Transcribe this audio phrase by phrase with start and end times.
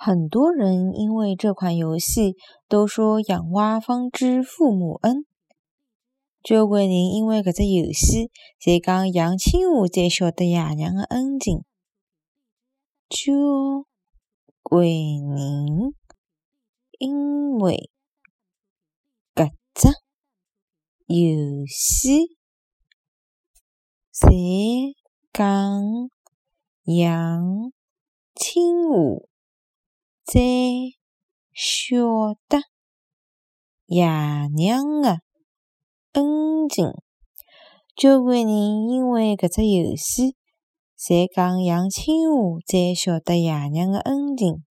[0.00, 2.36] 很多人因为这款游戏
[2.68, 5.26] 都说养蛙方知父母恩。
[6.40, 8.30] 交关人因为搿只游戏，
[8.60, 11.64] 才讲养青蛙才晓得爷娘的恩情。
[13.08, 13.32] 交
[14.62, 15.94] 关人
[17.00, 17.90] 因为
[19.34, 19.88] 搿只
[21.06, 22.36] 游戏，
[24.12, 24.28] 才
[25.32, 25.82] 讲
[26.84, 27.72] 养
[28.36, 29.27] 青蛙
[30.30, 30.38] 才
[31.54, 31.96] 晓
[32.50, 32.60] 得
[33.86, 34.04] 爷
[34.54, 35.20] 娘的
[36.12, 36.84] 恩情。
[37.96, 38.46] 交关人
[38.90, 40.36] 因为搿只游戏，
[40.98, 44.62] 侪讲养亲娃才晓得爷娘的恩情。